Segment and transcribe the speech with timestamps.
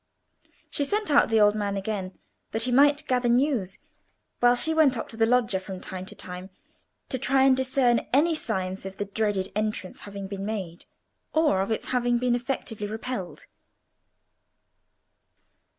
[0.71, 2.17] She sent out the old man again,
[2.53, 3.77] that he might gather news,
[4.39, 6.49] while she went up to the loggia from time to time
[7.09, 10.85] to try and discern any signs of the dreaded entrance having been made,
[11.33, 13.45] or of its having been effectively repelled.